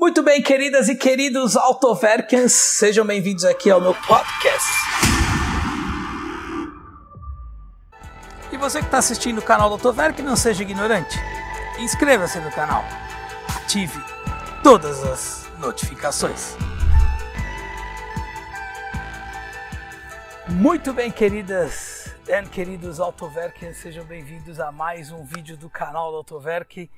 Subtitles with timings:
[0.00, 4.68] Muito bem, queridas e queridos Autoverkens, sejam bem-vindos aqui ao meu podcast.
[8.52, 11.18] E você que está assistindo o canal do Autoverk, não seja ignorante.
[11.80, 12.84] Inscreva-se no canal.
[13.56, 14.00] Ative
[14.62, 16.56] todas as notificações.
[20.48, 26.18] Muito bem, queridas e queridos Autoverkens, sejam bem-vindos a mais um vídeo do canal do
[26.18, 26.88] Autoverk,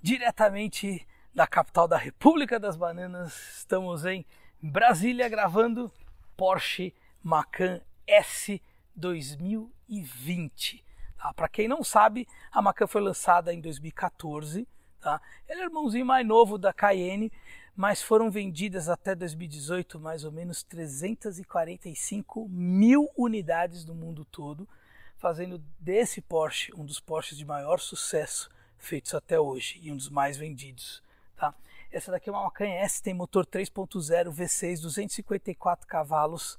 [0.00, 3.58] diretamente da capital da República das Bananas.
[3.58, 4.24] Estamos em
[4.58, 5.92] Brasília gravando
[6.34, 8.58] Porsche Macan S
[8.94, 10.82] 2020.
[11.18, 11.34] Tá?
[11.34, 14.66] Para quem não sabe, a Macan foi lançada em 2014.
[14.98, 15.20] Tá?
[15.46, 17.30] Ele é o irmãozinho mais novo da Cayenne,
[17.76, 24.66] mas foram vendidas até 2018 mais ou menos 345 mil unidades no mundo todo,
[25.18, 30.08] fazendo desse Porsche um dos Porsches de maior sucesso feitos até hoje e um dos
[30.08, 31.04] mais vendidos.
[31.36, 31.54] Tá?
[31.92, 36.58] Essa daqui é uma Macan S, tem motor 3.0 V6, 254 cavalos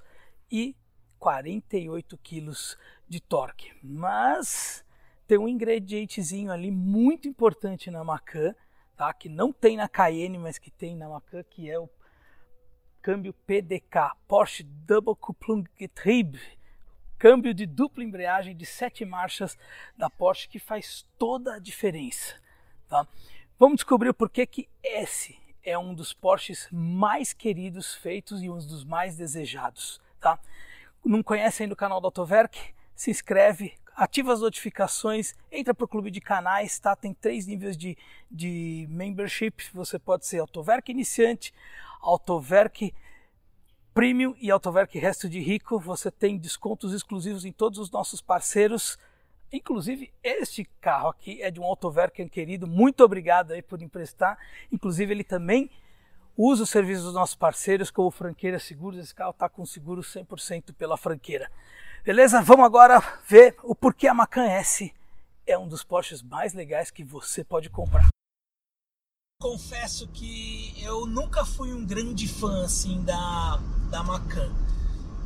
[0.52, 0.76] e
[1.20, 3.74] 48 quilos de torque.
[3.84, 4.86] Mas
[5.28, 8.56] tem um ingredientezinho ali muito importante na Macan,
[8.96, 9.12] tá?
[9.14, 11.90] que não tem na Cayenne, mas que tem na Macan, que é o
[13.02, 16.40] câmbio PDK, Porsche Double Kupplung Getriebe,
[17.18, 19.58] câmbio de dupla embreagem de sete marchas
[19.98, 22.36] da Porsche que faz toda a diferença.
[22.88, 23.08] Tá?
[23.60, 28.58] Vamos descobrir por que que esse é um dos Porsches mais queridos feitos e um
[28.60, 30.40] dos mais desejados, tá?
[31.04, 32.56] Não conhece ainda o canal do Autoverk?
[32.96, 36.96] Se inscreve, ativa as notificações, entra para o clube de canais, tá?
[36.96, 37.98] Tem três níveis de,
[38.30, 39.72] de membership.
[39.74, 41.52] Você pode ser Autoverk iniciante,
[42.00, 42.94] Autoverk
[43.92, 45.80] Premium e Autoverk Resto de Rico.
[45.80, 49.00] Você tem descontos exclusivos em todos os nossos parceiros.
[49.52, 52.68] Inclusive, este carro aqui é de um Autoverken querido.
[52.68, 54.38] Muito obrigado aí por emprestar.
[54.72, 55.70] Inclusive, ele também
[56.36, 59.00] usa os serviços dos nossos parceiros, como Franqueira Seguros.
[59.00, 61.50] Esse carro está com seguro 100% pela franqueira.
[62.04, 62.42] Beleza?
[62.42, 64.94] Vamos agora ver o porquê a Macan S
[65.48, 68.08] é um dos Porsches mais legais que você pode comprar.
[69.42, 73.58] Confesso que eu nunca fui um grande fã assim da,
[73.90, 74.54] da Macan.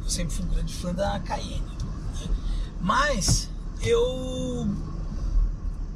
[0.04, 1.62] Eu sempre fui um grande fã da Cayenne.
[1.62, 2.36] Né?
[2.80, 3.50] Mas
[3.84, 4.68] eu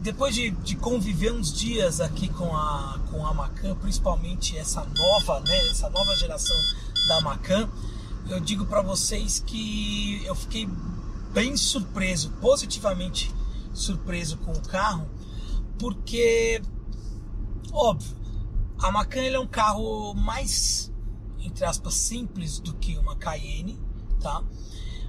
[0.01, 5.39] depois de, de, conviver uns dias aqui com a, com a Macan, principalmente essa nova,
[5.39, 6.55] né, essa nova geração
[7.07, 7.67] da Macan,
[8.29, 10.69] eu digo para vocês que eu fiquei
[11.33, 13.33] bem surpreso, positivamente
[13.73, 15.09] surpreso com o carro,
[15.79, 16.61] porque,
[17.71, 18.15] óbvio,
[18.77, 20.91] a Macan é um carro mais,
[21.39, 23.79] entre aspas, simples do que uma Cayenne,
[24.21, 24.43] tá?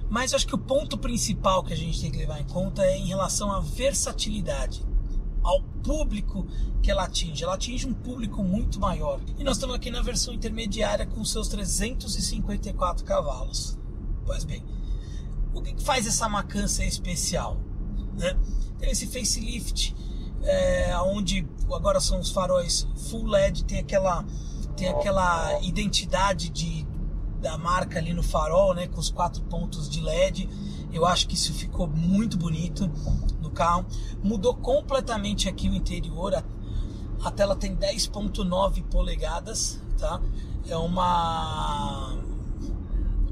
[0.09, 2.97] Mas acho que o ponto principal que a gente tem que levar em conta é
[2.97, 4.85] em relação à versatilidade,
[5.43, 6.47] ao público
[6.81, 7.43] que ela atinge.
[7.43, 9.19] Ela atinge um público muito maior.
[9.37, 13.77] E nós estamos aqui na versão intermediária com seus 354 cavalos.
[14.25, 14.63] Pois bem,
[15.53, 17.57] o que faz essa Macan ser especial?
[18.17, 18.37] Né?
[18.79, 19.95] Tem esse facelift,
[20.43, 24.23] é, onde agora são os faróis full LED, tem aquela,
[24.75, 26.86] tem aquela identidade de
[27.41, 30.49] da marca ali no farol, né, com os quatro pontos de LED.
[30.91, 32.89] Eu acho que isso ficou muito bonito
[33.41, 33.85] no carro.
[34.23, 36.33] Mudou completamente aqui o interior.
[36.33, 36.43] A,
[37.23, 40.21] a tela tem 10.9 polegadas, tá?
[40.67, 42.17] É uma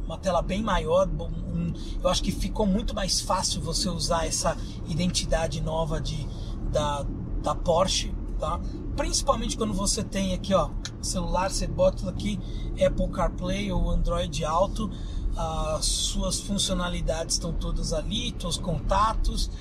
[0.05, 1.07] uma tela bem maior.
[1.07, 4.55] Um, eu acho que ficou muito mais fácil você usar essa
[4.87, 6.27] identidade nova de
[6.71, 7.05] da,
[7.41, 8.59] da Porsche, tá?
[8.95, 10.69] Principalmente quando você tem aqui, ó,
[11.01, 12.39] celular, você bota aqui
[12.83, 14.89] Apple CarPlay ou Android Auto,
[15.35, 19.51] as suas funcionalidades estão todas ali, seus contatos.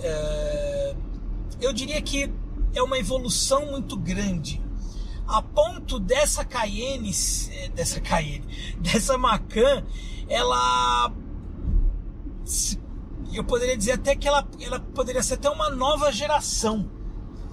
[0.00, 0.94] É...
[1.60, 2.32] Eu diria que
[2.74, 4.62] é uma evolução muito grande,
[5.26, 7.10] a ponto dessa Cayenne,
[7.74, 8.46] dessa Cayenne,
[8.78, 9.84] dessa Macan,
[10.28, 11.12] ela
[13.32, 16.88] eu poderia dizer até que ela, ela poderia ser até uma nova geração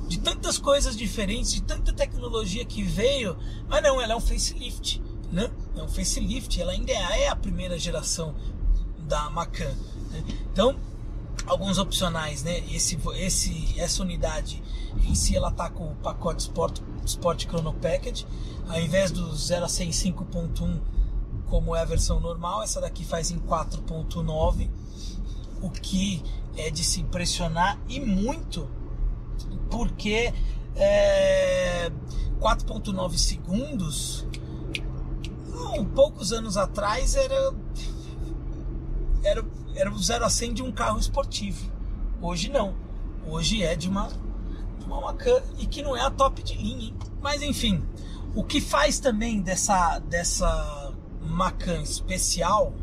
[0.07, 3.37] de tantas coisas diferentes, de tanta tecnologia que veio,
[3.67, 5.01] mas não, ela é um facelift,
[5.31, 5.49] né?
[5.75, 8.35] É um facelift, ela ainda é a primeira geração
[8.99, 9.73] da Macan.
[10.11, 10.23] Né?
[10.51, 10.75] Então,
[11.45, 12.59] alguns opcionais, né?
[12.71, 14.61] Esse, esse, essa unidade
[15.05, 18.25] em si ela tá com o pacote Sport, Sport Chrono Package,
[18.67, 20.81] ao invés do 0 a 100 5.1
[21.47, 24.69] como é a versão normal, essa daqui faz em 4.9,
[25.61, 26.23] o que
[26.57, 28.67] é de se impressionar e muito
[29.69, 30.33] porque
[30.75, 31.91] é,
[32.39, 34.25] 4.9 segundos
[35.47, 37.53] não, poucos anos atrás era
[39.23, 39.45] era,
[39.75, 41.71] era o 0 a 100 de um carro esportivo.
[42.21, 42.75] Hoje não.
[43.25, 44.09] Hoje é de uma,
[44.79, 46.95] de uma Macan e que não é a top de linha hein?
[47.21, 47.81] mas enfim
[48.35, 52.73] O que faz também dessa, dessa Macan especial,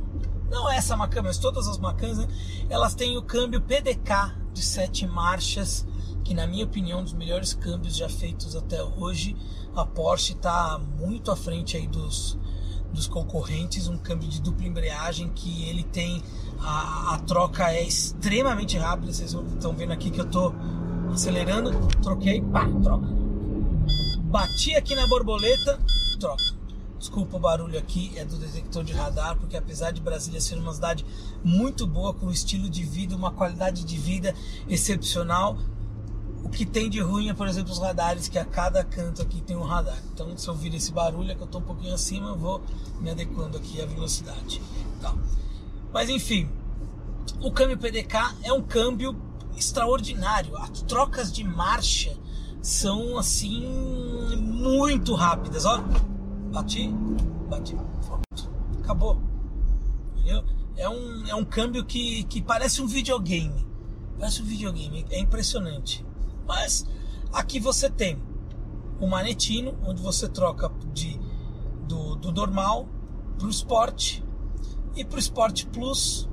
[0.51, 2.27] não essa Macan, mas todas as Macans, né,
[2.71, 5.87] elas têm o câmbio PDK de sete marchas,
[6.31, 9.37] que na minha opinião dos melhores câmbios já feitos até hoje.
[9.75, 12.39] A Porsche está muito à frente aí dos,
[12.93, 16.23] dos concorrentes, um câmbio de dupla embreagem que ele tem
[16.61, 19.13] a, a troca é extremamente rápida.
[19.13, 20.55] Vocês estão vendo aqui que eu estou
[21.13, 23.09] acelerando, troquei, pá, troca.
[24.27, 25.81] Bati aqui na borboleta,
[26.21, 26.45] troca.
[26.97, 30.73] Desculpa o barulho aqui, é do detector de radar, porque apesar de Brasília ser uma
[30.73, 31.05] cidade
[31.43, 34.33] muito boa, com um estilo de vida, uma qualidade de vida
[34.69, 35.59] excepcional,
[36.51, 39.57] que tem de ruim é, por exemplo, os radares, que a cada canto aqui tem
[39.57, 39.99] um radar.
[40.13, 42.63] Então, se eu ouvir esse barulho, é que eu estou um pouquinho acima, eu vou
[43.01, 44.61] me adequando aqui à velocidade.
[45.01, 45.15] Tá.
[45.93, 46.49] Mas enfim,
[47.41, 49.17] o câmbio PDK é um câmbio
[49.57, 50.57] extraordinário.
[50.57, 52.17] As trocas de marcha
[52.63, 53.67] são assim
[54.37, 55.65] muito rápidas.
[55.65, 55.83] Ó,
[56.53, 56.89] bati,
[57.49, 57.77] bati,
[58.07, 58.51] pronto,
[58.83, 59.21] acabou.
[60.17, 60.45] Entendeu?
[60.77, 63.67] É um, é um câmbio que, que parece um videogame.
[64.19, 66.05] Parece um videogame, é impressionante.
[66.51, 66.85] Mas
[67.33, 68.21] aqui você tem
[69.01, 71.17] o manetino, onde você troca de,
[71.87, 72.89] do, do normal
[73.39, 74.25] para o esporte
[74.97, 76.29] e para o Sport Plus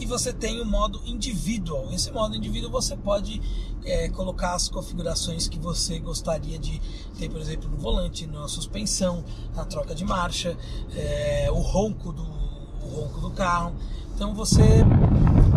[0.00, 1.92] e você tem o modo individual.
[1.92, 3.42] Esse modo individual você pode
[3.84, 6.80] é, colocar as configurações que você gostaria de
[7.18, 9.22] ter, por exemplo, no volante, na suspensão,
[9.54, 10.56] na troca de marcha,
[10.96, 13.74] é, o ronco do o ronco do carro.
[14.14, 14.82] Então você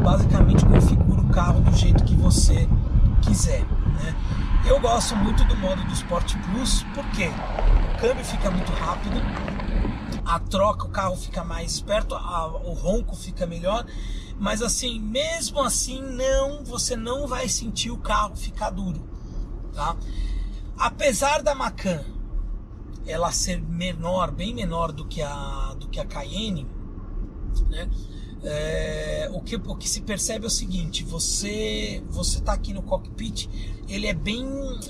[0.04, 2.68] basicamente configura o carro do jeito que você
[3.22, 3.66] quiser.
[3.94, 4.16] Né?
[4.66, 9.16] Eu gosto muito do modo do Sport Plus porque o câmbio fica muito rápido,
[10.26, 13.86] a troca, o carro fica mais esperto, a, o ronco fica melhor.
[14.40, 19.02] Mas assim, mesmo assim, não, você não vai sentir o carro ficar duro,
[19.74, 19.96] tá?
[20.78, 22.04] Apesar da Macan
[23.06, 26.68] ela ser menor, bem menor do que a do que a Cayenne,
[27.70, 27.90] né?
[28.44, 32.82] É, o, que, o que se percebe é o seguinte: você você está aqui no
[32.82, 33.48] cockpit,
[33.88, 34.46] ele é bem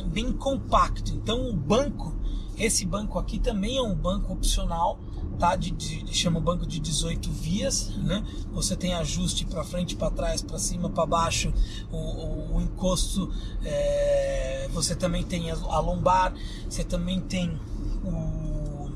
[0.06, 1.14] bem compacto.
[1.14, 2.16] Então o banco,
[2.58, 5.00] esse banco aqui também é um banco opcional
[5.42, 5.56] tá?
[5.56, 8.24] De, de, chama banco de 18 vias, né?
[8.54, 11.52] Você tem ajuste para frente, para trás, para cima, para baixo,
[11.92, 13.34] o, o, o encosto,
[13.64, 16.36] é, você também tem a, a, lombar,
[16.70, 17.60] você também tem
[18.04, 18.92] o,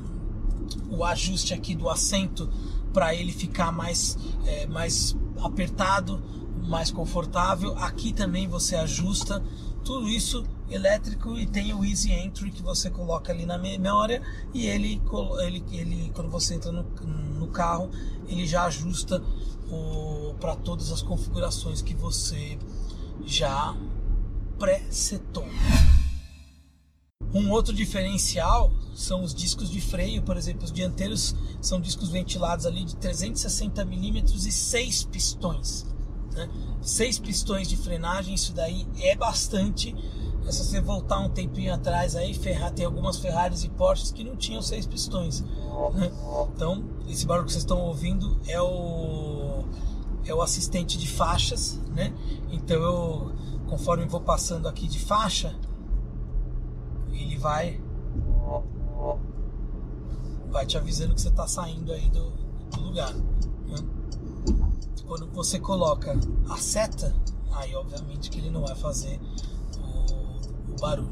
[0.88, 2.48] o ajuste aqui do assento
[2.96, 4.16] para ele ficar mais,
[4.46, 6.18] é, mais apertado,
[6.66, 7.76] mais confortável.
[7.76, 9.44] Aqui também você ajusta
[9.84, 14.22] tudo isso elétrico e tem o Easy Entry que você coloca ali na memória
[14.54, 14.98] e ele,
[15.40, 16.84] ele, ele quando você entra no,
[17.38, 17.90] no carro
[18.26, 19.22] ele já ajusta
[20.40, 22.58] para todas as configurações que você
[23.26, 23.76] já
[24.58, 25.46] pré-setou.
[27.36, 32.64] Um outro diferencial são os discos de freio, por exemplo, os dianteiros são discos ventilados
[32.64, 35.84] ali de 360 milímetros e 6 pistões.
[36.32, 36.48] Né?
[36.80, 39.94] Seis pistões de frenagem, isso daí é bastante.
[40.46, 44.24] É se você voltar um tempinho atrás aí, Ferrari, tem algumas Ferraris e Porsches que
[44.24, 45.42] não tinham seis pistões.
[45.92, 46.10] Né?
[46.54, 49.64] Então, esse barulho que vocês estão ouvindo é o
[50.24, 52.12] é o assistente de faixas, né?
[52.50, 53.32] Então eu,
[53.68, 55.54] conforme vou passando aqui de faixa,
[57.36, 57.80] ele vai
[60.50, 62.30] vai te avisando que você está saindo aí do,
[62.70, 63.12] do lugar.
[63.12, 63.76] Né?
[65.06, 66.18] quando você coloca
[66.48, 67.14] a seta,
[67.52, 69.20] aí obviamente que ele não vai fazer
[69.78, 71.10] o, o barulho.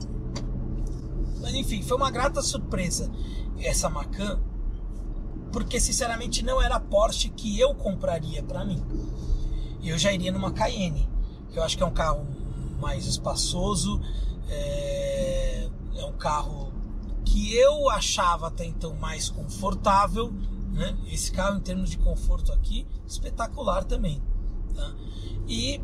[1.40, 3.10] Mas enfim, foi uma grata surpresa
[3.58, 4.40] essa Macan,
[5.52, 8.82] porque sinceramente não era a Porsche que eu compraria para mim.
[9.82, 11.08] Eu já iria numa Cayenne,
[11.52, 12.26] que eu acho que é um carro
[12.80, 14.00] mais espaçoso,
[14.48, 15.53] é,
[15.96, 16.72] é um carro
[17.24, 20.32] que eu achava até então mais confortável
[20.74, 20.96] né?
[21.06, 24.20] Esse carro, em termos de conforto aqui, espetacular também.
[24.74, 24.92] Tá?
[25.46, 25.80] E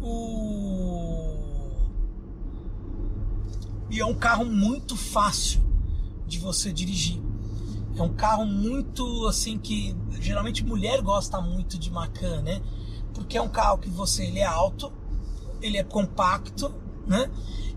[0.00, 1.32] o.
[3.90, 5.64] E é um carro muito fácil
[6.26, 7.22] de você dirigir.
[7.96, 12.60] É um carro muito assim que geralmente mulher gosta muito de Macan, né?
[13.14, 14.92] Porque é um carro que você ele é alto,
[15.62, 16.74] ele é compacto,
[17.06, 17.30] né?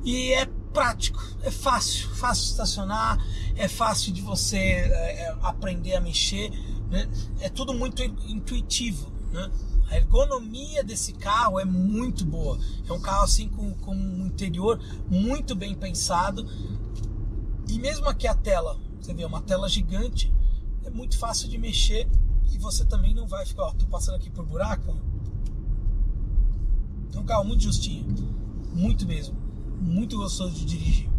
[0.03, 3.23] E é prático, é fácil, fácil estacionar,
[3.55, 6.49] é fácil de você é, é, aprender a mexer,
[6.89, 7.09] né?
[7.39, 9.11] é tudo muito intuitivo.
[9.31, 9.49] Né?
[9.89, 12.59] A ergonomia desse carro é muito boa.
[12.87, 16.47] É um carro assim com, com um interior muito bem pensado.
[17.67, 20.33] E mesmo aqui a tela, você vê, é uma tela gigante,
[20.83, 22.07] é muito fácil de mexer
[22.51, 24.95] e você também não vai ficar, ó, tô passando aqui por buraco.
[27.13, 28.05] É um carro muito justinho,
[28.73, 29.48] muito mesmo
[29.79, 31.09] muito gostoso de dirigir.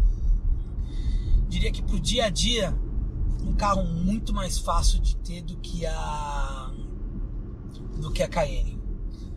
[1.49, 2.73] diria que pro dia a dia,
[3.43, 6.71] um carro muito mais fácil de ter do que a
[7.97, 8.79] do que a Cayenne.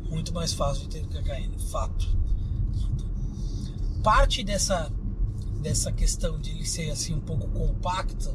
[0.09, 2.07] Muito mais fácil de ter do que a Cayenne, fato.
[4.03, 4.91] Parte dessa
[5.61, 8.31] dessa questão de ele ser assim um pouco compacto,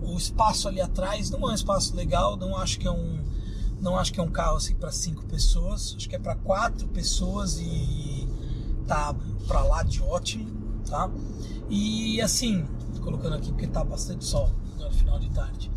[0.00, 3.22] o espaço ali atrás não é um espaço legal, não acho que é um
[3.80, 6.88] não acho que é um carro assim para cinco pessoas, acho que é para quatro
[6.88, 8.11] pessoas e
[8.92, 9.14] tá
[9.46, 10.46] para lá de ótimo,
[10.84, 11.10] tá?
[11.70, 12.66] E assim,
[13.00, 15.72] colocando aqui porque tá bastante sol no final de tarde.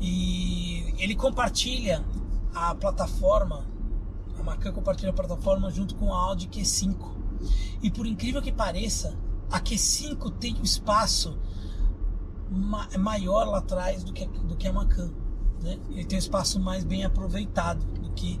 [0.00, 2.04] E ele compartilha
[2.52, 3.64] a plataforma,
[4.36, 7.12] a Macan compartilha a plataforma junto com a Audi Q5.
[7.80, 9.16] E por incrível que pareça,
[9.48, 11.38] a Q5 tem um espaço
[12.50, 15.12] ma maior lá atrás do que, do que a Macan.
[15.62, 15.78] Né?
[15.90, 18.40] Ele tem um espaço mais bem aproveitado do que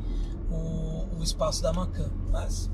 [0.50, 2.10] o, o espaço da Macan.
[2.32, 2.68] Mas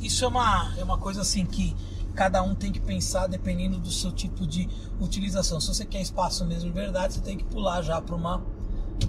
[0.00, 1.74] isso é uma, é uma coisa assim que
[2.14, 4.68] cada um tem que pensar dependendo do seu tipo de
[5.00, 5.60] utilização.
[5.60, 8.42] Se você quer espaço mesmo de verdade, você tem que pular já para uma,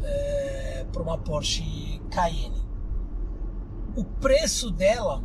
[0.02, 2.63] é, uma Porsche Cayenne.
[3.96, 5.24] O preço dela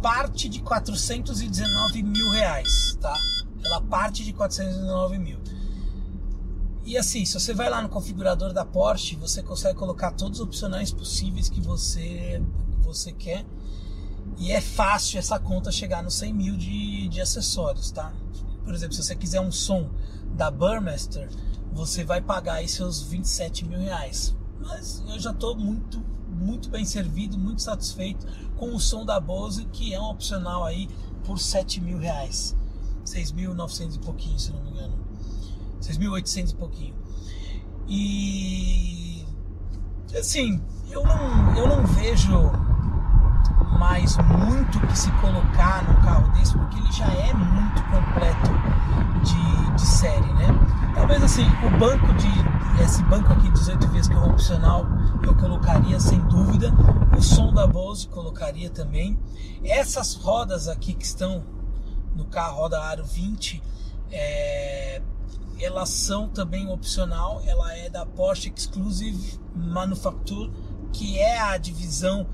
[0.00, 3.16] parte de 419 mil reais, tá?
[3.64, 5.38] Ela parte de 419 mil.
[6.84, 10.46] E assim, se você vai lá no configurador da Porsche, você consegue colocar todos os
[10.46, 12.42] opcionais possíveis que você,
[12.80, 13.44] você quer.
[14.38, 18.12] E é fácil essa conta chegar nos 100 mil de, de acessórios, tá?
[18.64, 19.90] Por exemplo, se você quiser um som
[20.36, 21.28] da Burmester,
[21.72, 24.36] você vai pagar aí seus 27 mil reais.
[24.60, 28.26] Mas eu já estou muito, muito bem servido, muito satisfeito
[28.56, 30.88] com o som da Bose, que é um opcional aí
[31.24, 32.56] por 7 mil reais.
[33.04, 34.98] 6.900 e pouquinho, se não me engano.
[35.80, 36.94] 6.800 e pouquinho.
[37.88, 39.24] E
[40.16, 42.67] assim, eu não, eu não vejo
[43.78, 48.50] mais muito que se colocar num carro desse, porque ele já é muito completo
[49.24, 50.48] de, de série, né?
[50.94, 52.58] Talvez assim, o banco de.
[52.82, 54.86] Esse banco aqui 18 vezes que é opcional,
[55.22, 56.72] eu colocaria sem dúvida.
[57.16, 59.18] O som da Bose colocaria também.
[59.64, 61.44] Essas rodas aqui que estão
[62.14, 63.60] no carro, roda aro 20,
[64.10, 65.02] é,
[65.60, 67.42] elas são também opcional.
[67.46, 70.52] Ela é da Porsche Exclusive Manufacture,
[70.92, 72.28] que é a divisão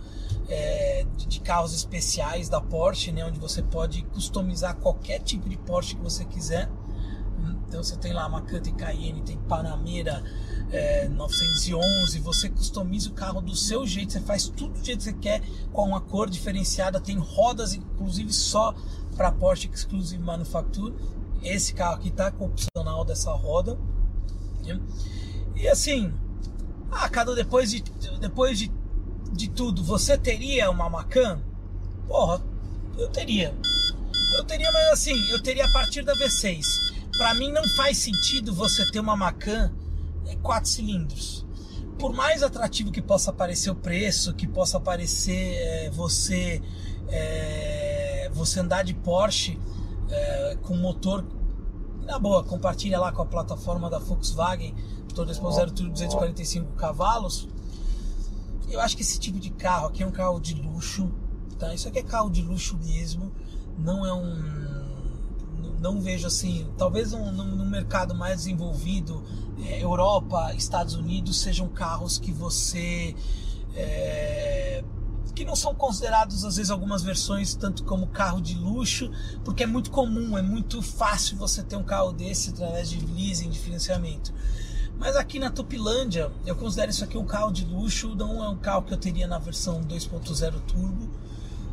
[0.48, 5.96] é, de carros especiais da Porsche, né, onde você pode customizar qualquer tipo de Porsche
[5.96, 6.70] que você quiser.
[7.66, 10.22] Então você tem lá Macan, tem Cayenne, tem Panamera
[10.70, 15.04] é, 911, você customiza o carro do seu jeito, você faz tudo do jeito que
[15.04, 18.74] você quer, com uma cor diferenciada, tem rodas inclusive só
[19.16, 20.94] para Porsche Exclusive Manufacture.
[21.42, 23.78] Esse carro aqui tá com opcional dessa roda.
[24.64, 24.80] Né?
[25.56, 26.12] E assim,
[26.90, 27.82] ah, cada depois de
[28.20, 28.72] depois de
[29.34, 31.40] de tudo, você teria uma Macan?
[32.06, 32.40] Porra,
[32.96, 33.54] eu teria.
[34.36, 36.64] Eu teria, mas assim, eu teria a partir da V6.
[37.16, 39.72] Para mim não faz sentido você ter uma Macan
[40.26, 41.44] é, quatro cilindros.
[41.98, 46.60] Por mais atrativo que possa parecer o preço, que possa parecer é, você
[47.08, 49.58] é, você andar de Porsche
[50.10, 51.24] é, com motor
[52.04, 54.74] na boa, compartilha lá com a plataforma da Volkswagen,
[55.08, 57.48] motor 2.0 turbo 245 cavalos
[58.68, 61.10] eu acho que esse tipo de carro aqui é um carro de luxo,
[61.58, 61.74] tá?
[61.74, 63.32] Isso aqui é carro de luxo mesmo,
[63.78, 64.64] não é um
[65.80, 69.22] não vejo assim, talvez um, num, mercado mais desenvolvido,
[69.66, 73.14] é, Europa, Estados Unidos, sejam carros que você
[73.74, 74.82] é,
[75.34, 79.10] que não são considerados às vezes algumas versões tanto como carro de luxo,
[79.44, 83.50] porque é muito comum, é muito fácil você ter um carro desse através de leasing,
[83.50, 84.32] de financiamento.
[84.98, 88.56] Mas aqui na Tupilândia, eu considero isso aqui um carro de luxo, não é um
[88.56, 91.10] carro que eu teria na versão 2.0 turbo,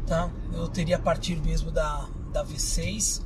[0.07, 0.29] tá?
[0.53, 3.21] Eu teria a partir mesmo da, da V6.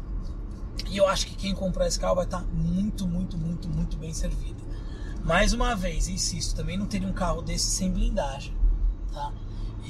[0.89, 4.13] E eu acho que quem comprar esse carro vai estar muito, muito, muito, muito bem
[4.13, 4.63] servido.
[5.23, 8.53] Mais uma vez, insisto, também não teria um carro desse sem blindagem,
[9.11, 9.33] tá?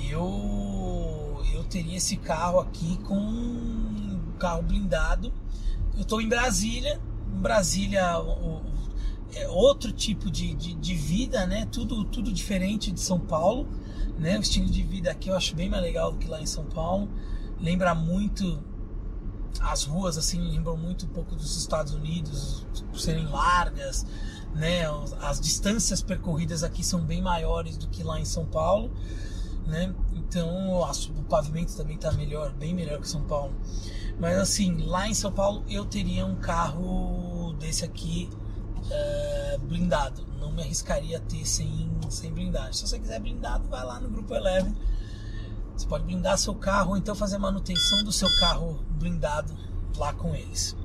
[0.10, 5.32] Eu eu teria esse carro aqui com um carro blindado.
[5.96, 7.00] Eu estou em Brasília,
[7.34, 8.62] em Brasília o,
[9.36, 11.68] é outro tipo de, de, de, vida, né?
[11.72, 13.68] Tudo, tudo diferente de São Paulo,
[14.18, 14.38] né?
[14.38, 16.66] O estilo de vida aqui eu acho bem mais legal do que lá em São
[16.66, 17.10] Paulo.
[17.60, 18.64] Lembra muito
[19.62, 24.06] as ruas assim lembram muito um pouco dos Estados Unidos por serem largas,
[24.54, 24.84] né?
[25.22, 28.92] As distâncias percorridas aqui são bem maiores do que lá em São Paulo,
[29.68, 29.94] né?
[30.14, 33.54] Então o pavimento também está melhor, bem melhor que São Paulo.
[34.20, 38.30] Mas assim, lá em São Paulo eu teria um carro desse aqui
[38.90, 40.26] é, blindado.
[40.40, 42.74] Não me arriscaria a ter sem, sem blindagem.
[42.74, 44.76] Se você quiser blindado, vai lá no Grupo Eleven.
[45.76, 49.56] Você pode blindar seu carro ou então fazer manutenção do seu carro blindado
[49.98, 50.76] lá com eles.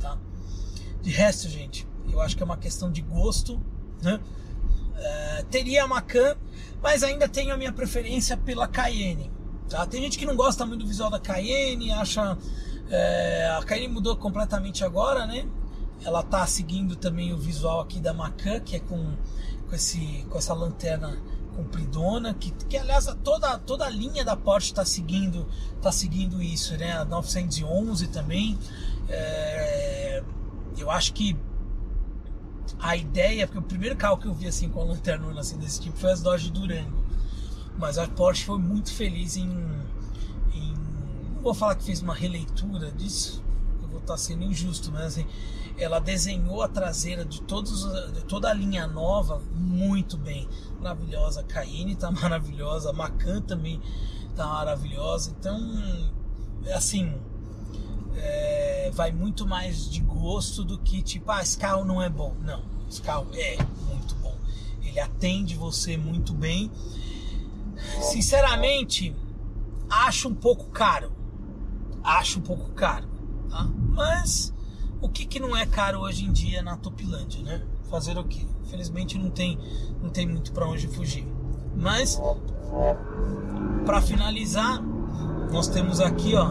[0.00, 0.16] Tá?
[1.02, 3.60] De resto, gente, eu acho que é uma questão de gosto,
[4.02, 4.20] né?
[4.96, 6.36] É, teria a Macan,
[6.82, 9.30] mas ainda tenho a minha preferência pela Cayenne.
[9.68, 9.86] Tá?
[9.86, 12.36] Tem gente que não gosta muito do visual da Cayenne, acha.
[12.90, 15.46] É, a Cayenne mudou completamente agora, né?
[16.04, 19.14] Ela tá seguindo também o visual aqui da Macan, que é com,
[19.68, 21.18] com, esse, com essa lanterna
[21.56, 25.46] compridona, que, que aliás toda, toda a linha da Porsche está seguindo,
[25.82, 26.92] tá seguindo isso, né?
[26.92, 28.56] A 911 também.
[29.08, 30.22] É,
[30.76, 31.36] eu acho que
[32.78, 35.80] a ideia, porque o primeiro carro que eu vi assim com a lanterna assim, desse
[35.80, 37.04] tipo foi as Dodge Durango.
[37.76, 39.50] Mas a Porsche foi muito feliz em,
[40.54, 40.74] em,
[41.34, 43.42] Não vou falar que fez uma releitura disso,
[43.82, 45.26] eu vou estar sendo injusto, mas assim,
[45.78, 50.48] ela desenhou a traseira de, todos, de toda a linha nova muito bem.
[50.80, 51.40] Maravilhosa.
[51.40, 53.80] A Cayenne tá maravilhosa, a Macan também
[54.34, 55.34] tá maravilhosa.
[55.38, 55.56] Então,
[56.74, 57.14] assim,
[58.16, 62.34] é, vai muito mais de gosto do que tipo, ah, esse carro não é bom.
[62.40, 63.56] Não, esse carro é
[63.86, 64.36] muito bom.
[64.82, 66.70] Ele atende você muito bem.
[68.00, 69.14] Sinceramente,
[69.88, 71.12] acho um pouco caro.
[72.02, 73.06] Acho um pouco caro,
[73.48, 73.64] tá?
[73.90, 74.52] Mas
[75.00, 77.62] o que, que não é caro hoje em dia na Topilândia, né?
[77.90, 78.44] Fazer o quê?
[78.64, 79.58] Infelizmente não tem,
[80.02, 81.26] não tem muito para onde fugir.
[81.76, 82.20] Mas
[83.86, 84.82] para finalizar,
[85.52, 86.50] nós temos aqui, ó,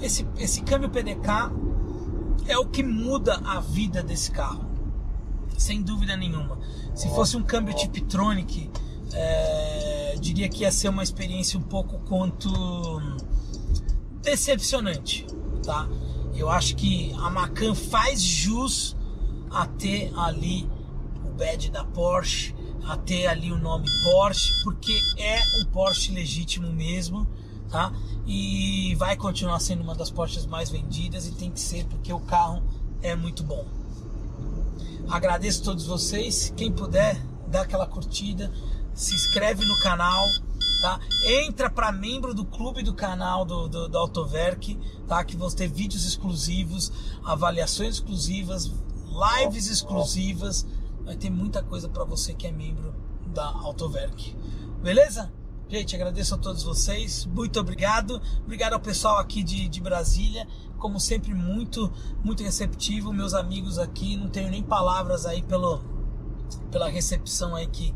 [0.00, 1.52] esse, esse câmbio PDK
[2.48, 4.64] é o que muda a vida desse carro,
[5.56, 6.58] sem dúvida nenhuma.
[6.94, 8.70] Se fosse um câmbio Tiptronic,
[9.12, 12.50] é, diria que ia ser uma experiência um pouco quanto
[14.22, 15.26] decepcionante,
[15.64, 15.88] tá?
[16.40, 18.96] Eu acho que a Macan faz jus
[19.50, 20.68] a ter ali
[21.24, 22.54] o badge da Porsche,
[22.84, 27.26] a ter ali o nome Porsche, porque é um Porsche legítimo mesmo
[27.70, 27.92] tá?
[28.26, 32.20] E vai continuar sendo uma das Porsches mais vendidas e tem que ser porque o
[32.20, 32.62] carro
[33.00, 33.64] é muito bom.
[35.08, 36.52] Agradeço a todos vocês.
[36.56, 38.52] Quem puder, dá aquela curtida,
[38.94, 40.24] se inscreve no canal,
[40.80, 40.98] tá?
[41.24, 45.22] Entra para membro do clube do canal do, do, do Autoverk, tá?
[45.24, 46.92] Que vão ter vídeos exclusivos,
[47.24, 48.70] avaliações exclusivas,
[49.40, 50.66] lives exclusivas.
[51.04, 52.94] Vai ter muita coisa para você que é membro
[53.26, 54.36] da Autoverk.
[54.82, 55.30] Beleza?
[55.70, 58.20] Gente, agradeço a todos vocês, muito obrigado.
[58.44, 60.44] Obrigado ao pessoal aqui de, de Brasília,
[60.78, 61.92] como sempre, muito,
[62.24, 63.12] muito receptivo.
[63.12, 65.80] Meus amigos aqui, não tenho nem palavras aí pelo,
[66.72, 67.94] pela recepção aí que,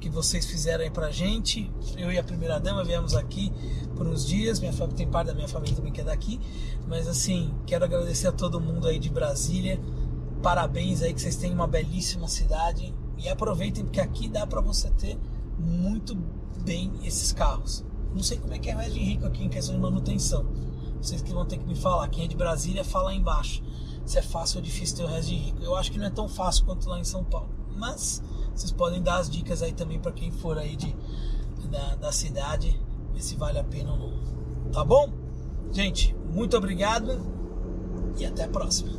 [0.00, 1.70] que vocês fizeram aí pra gente.
[1.96, 3.52] Eu e a primeira dama viemos aqui
[3.94, 6.40] por uns dias, minha família, tem parte da minha família também que é daqui,
[6.88, 9.78] mas assim, quero agradecer a todo mundo aí de Brasília.
[10.42, 14.88] Parabéns aí que vocês têm uma belíssima cidade e aproveitem porque aqui dá para você
[14.90, 15.18] ter
[15.58, 16.16] muito
[16.64, 17.84] bem esses carros.
[18.14, 20.46] Não sei como é que é mais de rico aqui em questão de manutenção.
[21.00, 22.08] Vocês que vão ter que me falar.
[22.08, 23.62] Quem é de Brasília, fala aí embaixo.
[24.04, 25.62] Se é fácil ou difícil ter o resto de rico.
[25.62, 27.48] Eu acho que não é tão fácil quanto lá em São Paulo.
[27.76, 28.22] Mas
[28.60, 30.94] vocês podem dar as dicas aí também para quem for aí de,
[31.70, 32.78] da, da cidade,
[33.10, 34.70] ver se vale a pena ou não.
[34.70, 35.10] Tá bom?
[35.72, 37.18] Gente, muito obrigado
[38.18, 38.92] e até a próxima.